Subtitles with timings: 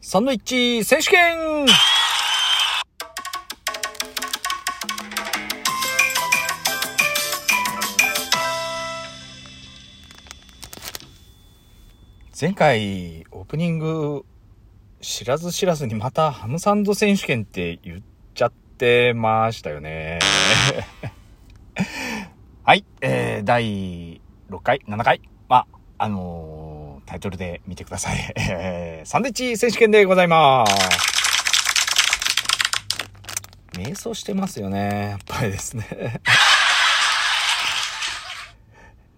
[0.00, 1.66] サンドイッチ選手権
[12.40, 14.24] 前回、オープニング、
[15.00, 18.02] 知らず知らずにまたハムサンド選手権って言っ
[18.34, 20.20] ちゃってましたよね。
[22.62, 25.66] はい、えー、第6回、7回、まあ、
[25.98, 26.67] あのー、
[27.08, 28.34] タイトルで見てください。
[28.36, 30.74] えー、サンドイッチ選手権でございます。
[33.72, 35.12] 瞑想してますよね。
[35.12, 36.20] やっぱりですね。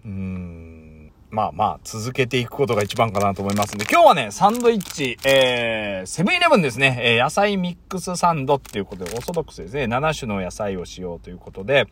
[0.05, 1.11] うん。
[1.31, 11.87] まあまあ、続けていくことが一番かなと思いますんで、今日はね、サンドイッチ、えー、セブンイレブンですね、えー、野菜ミックスサンドっていうことで、オーソドックスですね、7種の野菜をしようということで、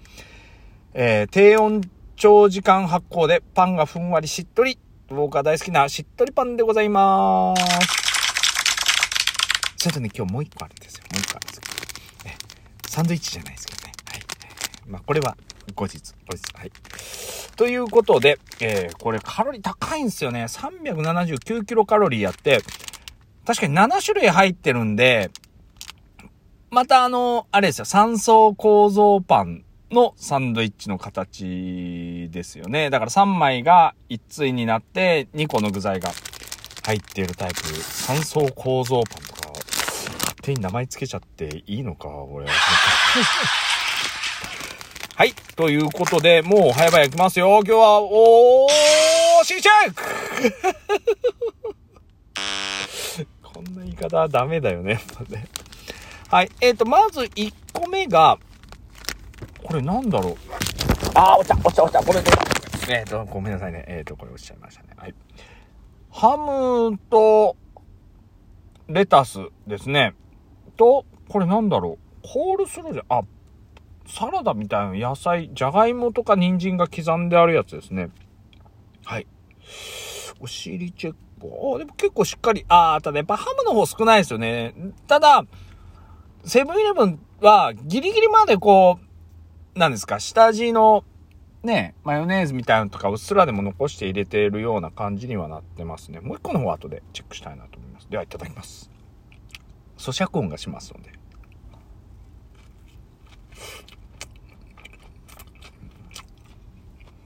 [0.94, 1.82] えー、低温
[2.16, 4.80] 長時間発酵でパンがふんわりしっとり。
[5.10, 7.64] 僕が大好きなしっとりパンでございます。
[9.78, 11.04] それとね、今日もう一個あるんですよ。
[11.12, 11.74] もう一個あるんですけど。
[12.26, 12.36] え、
[12.88, 13.94] サンドイッチじゃないですけどね。
[14.08, 14.22] はい。
[14.88, 15.36] まあ、これは
[15.74, 16.54] 後日、後日。
[16.54, 16.72] はい。
[17.56, 20.44] ということで、えー、これカロリー高いんですよね。
[20.44, 22.62] 379キロカロリーやって、
[23.46, 25.32] 確かに7種類入ってるんで、
[26.70, 32.90] またあの、あれですよ、3層構造パンのサンドイッチの形ですよね。
[32.90, 36.12] だから3枚が一対になって2個の具材が
[36.84, 37.62] 入っているタイプ。
[37.62, 39.50] 3層構造パンとか、
[40.20, 42.48] 勝手に名前つけちゃっていいのか、俺。
[45.16, 45.34] はい。
[45.56, 47.62] ということで、もう早々行きますよ。
[47.64, 50.04] 今日は、おーしチェック
[53.44, 55.02] こんな言い方はダメだよね。
[56.30, 56.52] はい。
[56.62, 58.40] えっ、ー、と、まず1個目が、
[59.70, 60.36] これなんだろう？
[61.14, 62.04] あー、落ちた、落ちた、落ちた。
[62.04, 62.32] これで、
[62.92, 63.86] えっ、ー、と、ごめんなさいね。
[63.88, 64.90] えっ、ー、と、これ落ちちゃいましたね。
[64.98, 65.14] はい。
[66.10, 67.56] ハムと、
[68.88, 70.16] レタスですね。
[70.76, 72.28] と、これなんだろう？
[72.28, 73.22] コールスローじゃ、あ、
[74.08, 78.10] サラダみたいな野菜、じゃがいもとか人参が刻んであるやつですね。
[79.06, 79.28] はい。
[80.40, 81.20] お尻チェック。
[81.76, 84.74] あ、でも結構しっかり、あー、ただやっぱハムの方少ないですよね。
[85.08, 85.46] ただ、
[86.44, 89.09] セブンイレブンはギリギリまでこう、
[89.76, 91.04] なんですか、下地の
[91.64, 96.20] ね、マヨネーズみたいなのとかうっすらでも残して入れているような感じにはなってますね。
[96.22, 98.10] もう一個の方は後でチェックしたいなと思います。
[98.10, 98.90] では、いただきます。
[99.98, 101.12] 咀嚼音がしますので。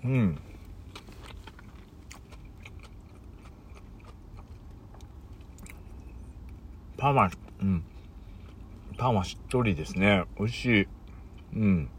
[0.06, 0.42] うん。
[6.98, 7.32] パンは、
[7.62, 7.84] うん。
[8.98, 10.26] パンはしっとりですね。
[10.38, 10.88] 美味しい。
[11.56, 11.90] うん。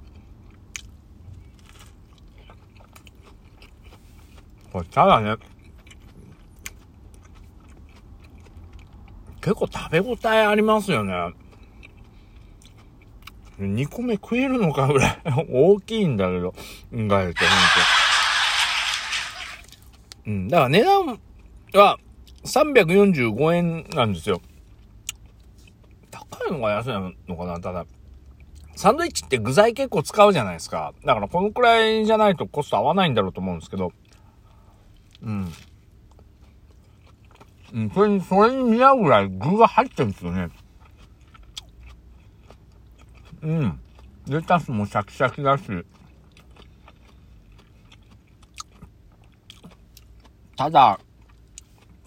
[4.75, 5.37] これ、ただね、
[9.41, 11.15] 結構食べ応えありますよね。
[13.61, 15.19] 2個目食えるのかぐらい
[15.49, 16.53] 大きいんだけど、
[16.93, 17.35] 意外とほんと。
[20.27, 21.21] うん、だから値段
[21.75, 21.99] は
[22.43, 24.41] 345円なんですよ。
[26.11, 26.91] 高いのが安い
[27.29, 27.87] のかなただ、
[28.75, 30.95] サンドイッチって具材結構使うじゃないですか。
[31.05, 33.93] だからこのくらいじゃないとコスト合わないんだろうと思うんですけど、
[35.25, 35.53] うん。
[37.73, 40.49] うん、それに、それに似合うぐらい具が入ってるんですよね。
[43.43, 43.81] うん。
[44.29, 45.65] レタスもシャキシャキだし。
[50.57, 51.01] ただ、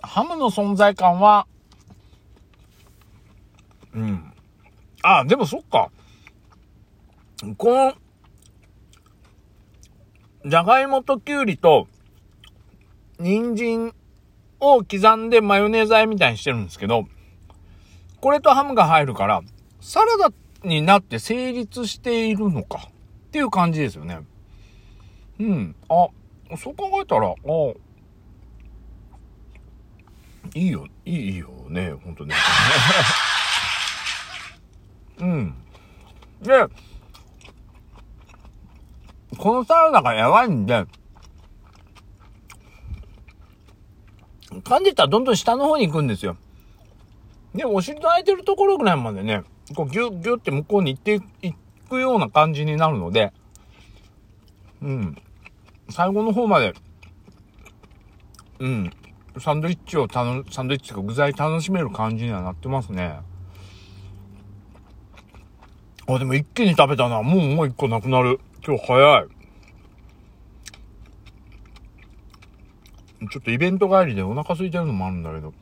[0.01, 1.47] ハムの存在感は、
[3.93, 4.33] うん。
[5.03, 5.91] あ、でもそっか。
[7.57, 7.93] この、
[10.49, 11.87] じゃがいもときゅうりと、
[13.19, 13.93] 人参
[14.59, 17.07] を刻んでマヨネーズ和えみたいにしてるんですけど、
[18.21, 19.41] これとハムが入るから、
[19.79, 20.31] サラダ
[20.63, 24.19] になって成立しているのかっていう感じですよね。
[25.39, 25.75] うん。
[25.89, 26.07] あ、
[26.57, 27.33] そう考えたら、あ、
[30.55, 32.35] いいよ、いいよね、ほんとね。
[35.19, 35.55] うん。
[36.41, 36.65] で、
[39.37, 40.85] このサラダがやばいんで、
[44.51, 46.37] 噛んでたらどんどん下の方に行くんですよ。
[47.53, 49.43] で、お尻と空いてるところぐらいまでね、
[49.75, 51.53] こうギュッギュッて向こうに行ってい
[51.89, 53.33] くような感じになるので、
[54.81, 55.17] うん。
[55.89, 56.73] 最後の方まで、
[58.59, 58.91] うん。
[59.39, 63.19] サンドイッチをたの、サンドイッチとか具材楽しめる感じにはなってますね。
[66.07, 67.21] あ、でも一気に食べたな。
[67.21, 68.39] もうもう一個なくなる。
[68.65, 69.36] 今日早い。
[73.19, 75.53] ちょっとイベント帰りでお腹空いてるのもあるんだけど、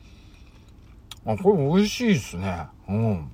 [1.24, 2.66] あ、これ美味しいですね。
[2.88, 3.30] うん。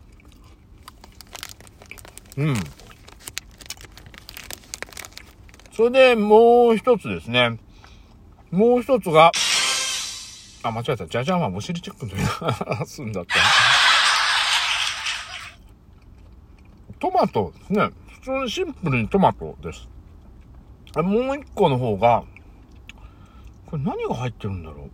[2.36, 2.54] うん。
[5.72, 7.58] それで、もう一つですね。
[8.50, 9.32] もう一つが、
[10.62, 11.06] あ、間違えた。
[11.06, 12.18] じゃじゃんはお尻チェックの時
[12.80, 13.34] に すんだった。
[17.00, 17.90] トマトですね。
[18.08, 19.88] 普通にシンプルにトマトです。
[20.94, 22.22] もう一個の方が、
[23.72, 24.90] これ何が入ってるんだろ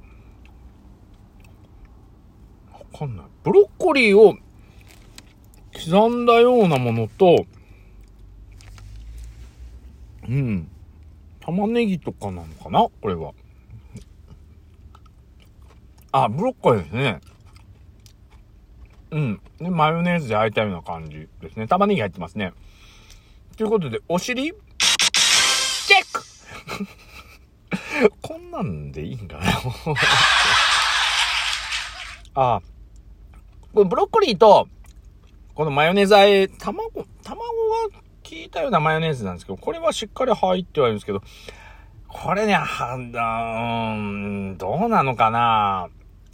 [2.72, 2.74] う？
[2.94, 3.26] わかんない。
[3.42, 4.36] ブロッコリーを
[5.72, 7.44] 刻んだようなものと、
[10.28, 10.70] うん。
[11.40, 12.86] 玉ねぎとかなのかな？
[13.02, 13.32] これは。
[16.12, 17.20] あ、ブロッコリーですね。
[19.10, 19.40] うん。
[19.58, 21.66] で、マヨネーズで焼いたような感じですね。
[21.66, 22.52] 玉ねぎ入ってますね。
[23.56, 24.52] ということで、お尻？
[24.52, 26.22] チェック
[28.22, 29.44] こ なんでいいんかな
[32.34, 32.60] あ、
[33.72, 34.68] このブロッコリーと、
[35.54, 36.90] このマヨネーズあえ、卵、
[37.22, 37.46] 卵が
[37.90, 38.00] 効
[38.32, 41.22] いたようなマヨネーズなんですけど、これはしっかり入ってはいるんですけど、
[42.08, 42.98] これね、は、う
[44.00, 45.88] ん、どうなのかな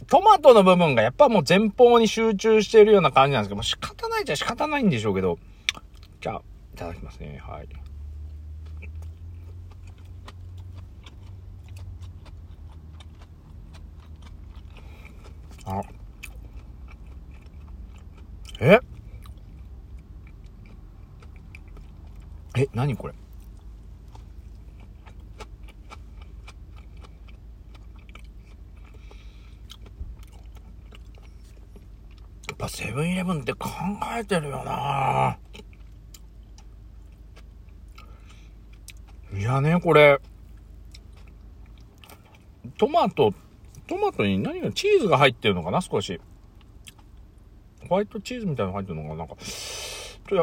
[0.07, 5.37] トマトの部分がやっぱもう前方に集中しているような感じなんですけど、も仕方ないじゃ仕方ないんでしょうけど。
[6.21, 6.41] じゃあ、
[6.73, 7.41] いただきますね。
[7.45, 7.67] はい。
[15.65, 15.81] あ。
[18.59, 18.79] え？
[22.57, 23.13] え、何これ？
[32.47, 33.69] やっぱセブンイレブンって考
[34.17, 35.37] えてるよな。
[39.37, 40.21] いやね、これ、
[42.77, 43.33] トマト、
[43.87, 46.21] トマトに何が、チーズが入ってるのかな少し。
[47.87, 49.35] ホワイトチーズみたいなの入ってるのかなんか、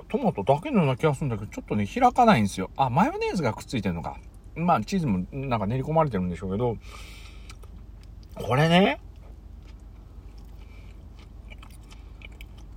[0.09, 2.71] トマトだけのような気がするんだけど、ちょっとね、開かないんですよ。
[2.77, 4.19] あ、マヨネーズがくっついてるのか。
[4.55, 6.77] まあ、チーズもなんか練り込まれてるんでしょうけど、
[8.35, 9.01] これね、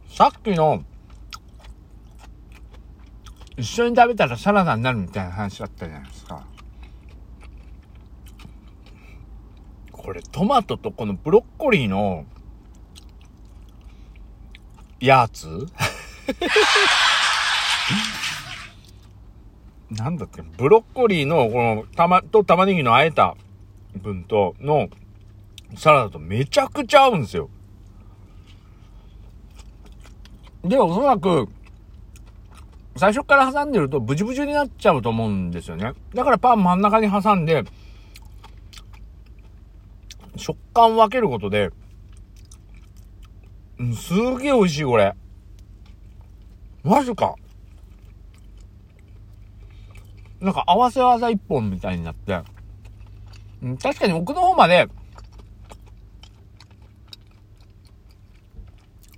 [0.10, 0.84] さっきの、
[3.58, 6.46] 一緒に食べたらサラダになるみたいな話だったじゃないですか。
[9.92, 12.26] これトマトとこのブロッコリーの
[15.06, 15.48] やつ？
[19.92, 23.38] なんだっけ、ブロッコリーの、この、たま、と玉ねぎのあえた
[24.02, 24.90] 分と、の、
[25.78, 27.50] サラダとめちゃくちゃ合うんですよ。
[30.64, 31.48] で、おそらく、
[32.98, 35.94] 最初から挟んでるとブチブチになっちゃうと思うんですよね。
[36.14, 37.64] だからパン真ん中に挟んで、
[40.38, 41.70] 食感を分けることで、
[43.80, 45.14] うん、すげえ美味しい、これ。
[46.84, 47.36] マジか。
[50.40, 52.42] なんか合わせ技一本みたいになって、
[53.64, 54.88] うん、確かに奥の方まで、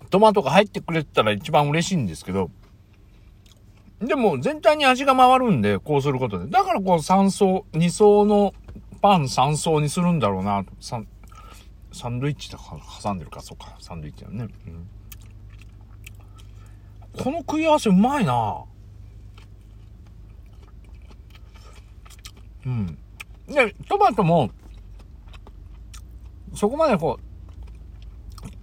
[0.09, 2.49] トマトが入ってくれたら一番嬉しいんですけど、
[3.99, 6.49] でも全体に味が回るんで、こうすることで。
[6.49, 8.53] だからこう3層、2層の
[9.01, 11.07] パン3層にするんだろうな、サン、
[11.91, 14.47] サンドイッチとか挟んでるか、そうか、サンドイッチだね。
[14.67, 14.89] うん、
[17.23, 18.63] この食い合わせうまいな
[22.65, 22.97] うん。
[23.47, 24.51] で、トマトも、
[26.53, 27.27] そこまでこう、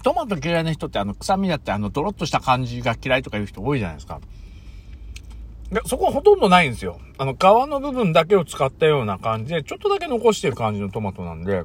[0.03, 4.21] トマト嫌いな人ってあの臭みだってあのドロッとした感じが嫌いとかいう人多いじゃないですか。
[5.71, 7.01] で、そこほとんどないんですよ。
[7.17, 11.65] あの、皮の部分だけを使ったような感じで、ちょっとだけ残してる感じのトマトなんで。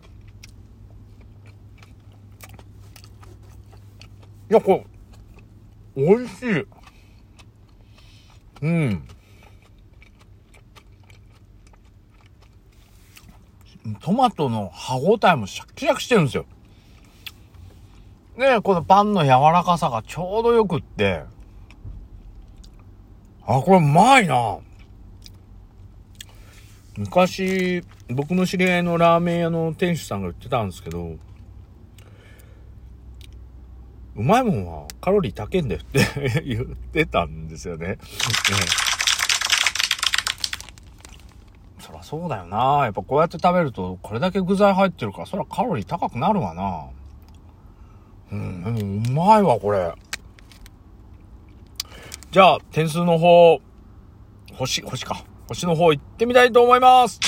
[4.50, 4.84] いや、こ
[5.96, 6.65] れ、美味しい。
[8.62, 9.03] うん。
[14.01, 16.46] トマトの歯応えもシャキシャキしてるんですよ。
[18.38, 21.24] で、このパンの柔らかさがちょうどよくって、
[23.46, 24.60] あ、これうまいな。
[26.98, 31.18] 昔、僕の知り合いのラーメン屋の店主さんが言ってたんですけど、
[34.16, 37.98] うまいもんはカロリー高いんだよって 言ってたんですよね。
[41.80, 42.82] そらそうだよな。
[42.84, 46.88] やっぱこうやって食べると、これだけ具材入ってるから、そらカロリー高くなるわな。
[48.32, 49.94] うん、うまいわ、これ。
[52.32, 53.60] じゃあ、点数の方、
[54.54, 55.24] 星、星か。
[55.48, 57.20] 星の方行ってみたいと思います。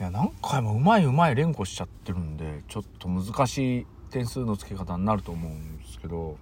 [0.00, 6.36] いや、何回もうまいうまい連呼しちゃってるんで、ちょっと難しい点数の付け方になると思うんですけど、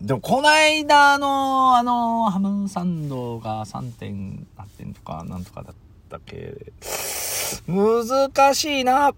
[0.00, 5.74] でも、こないだの、あの、ハムサンドが3点、何点とか、なんとかだっ
[6.08, 6.54] たっけ。
[7.66, 9.12] 難しいな。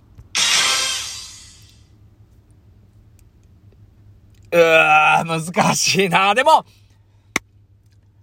[4.53, 6.35] うわー、難しいな。
[6.35, 6.65] でも、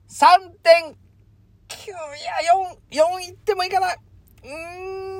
[0.09, 0.95] 3.9、い
[2.25, 2.33] や、
[2.91, 3.93] 4、4いってもいいかな。
[3.93, 5.16] うーん、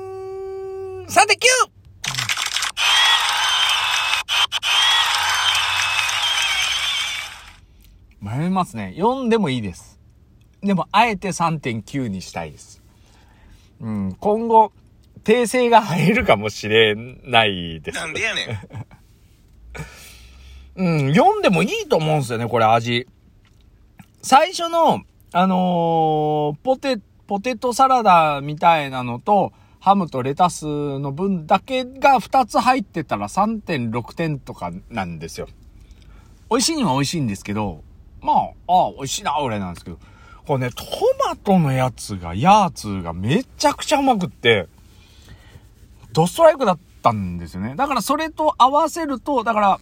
[1.08, 1.70] 3.9!
[8.20, 8.94] 迷いますね。
[8.94, 9.98] 4でもいいです。
[10.62, 12.82] でも、あえて3.9にしたいです。
[13.80, 14.72] うん、今後、
[15.24, 17.98] 訂正が入るかもしれないです。
[17.98, 18.60] なんでやね
[20.76, 20.84] ん。
[21.08, 23.06] うん、4でもいいと思うんですよね、これ味。
[24.20, 29.54] 最初の、あのー、ポテ、ポテトサラダみたいなのと、
[29.88, 35.48] ハムとレタスの分だけが2つ入ってたら3.6点とかなんですよ。
[36.50, 37.82] 美味しいには美味しいんですけど、
[38.20, 38.36] まあ、
[38.68, 39.98] ああ、美味しいな、俺なんですけど。
[40.46, 40.84] これね、ト
[41.26, 44.68] マトのやつが、ヤーツがめちゃくちゃうまくって、
[46.12, 47.74] ドストライクだったんですよね。
[47.74, 49.80] だからそれと合わせると、だから、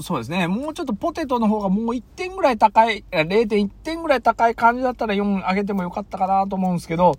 [0.00, 0.48] そうですね。
[0.48, 7.16] もうちょっとポテトの方がもう1点ぐらい高い、0.1点ぐらい高い感じだったら4上げてもよかったかなと思うんですけど、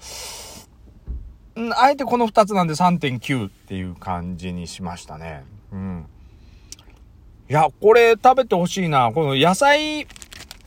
[1.76, 5.44] あえてこの2つなんで3.9っていう感じにしましたね。
[5.72, 6.06] うん。
[7.50, 9.12] いや、これ食べてほしいな。
[9.14, 10.08] この野菜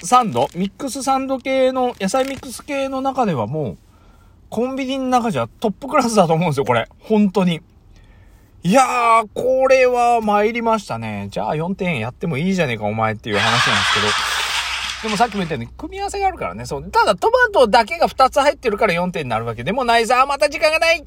[0.03, 3.79] サンドミックスサンド系の、野菜ミックス系の中ではもう、
[4.49, 6.89] コンビニの中じゃトップクラスだと思うんですよ、これ。
[7.01, 7.61] 本当に。
[8.63, 11.29] いやー、これは参りましたね。
[11.31, 14.38] じゃあ4点やってもいいじゃねえか、お前っていう話なんですけど。
[15.03, 16.67] でもさっきも言ったように、組み合わせがあるからね。
[16.67, 16.91] そう。
[16.91, 20.27] ただトマトだけが2つ入ってるから4点になるわけでもないさ。
[20.27, 21.03] また時間がない